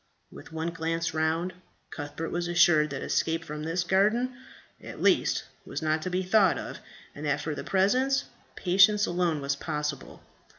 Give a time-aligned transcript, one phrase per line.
[0.31, 1.53] With one glance round,
[1.91, 4.33] Cuthbert was assured that escape from this garden,
[4.81, 6.79] at least, was not to be thought of,
[7.13, 8.25] and that for the present,
[8.55, 10.23] patience alone was possible.